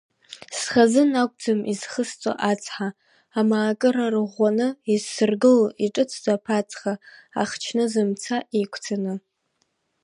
[0.57, 2.87] Схазын акәӡам изхысҵо ацҳа,
[3.39, 6.93] амаакыра рыӷәӷәаны, изсыргыло иҿыцӡа аԥацха,
[7.41, 9.13] ахчныза-мца еиқәҵаны.